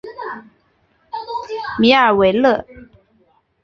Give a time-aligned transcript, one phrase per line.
[1.79, 2.65] 米尔维勒。